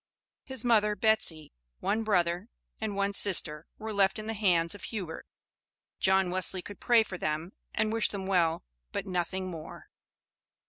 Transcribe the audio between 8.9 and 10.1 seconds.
but nothing more.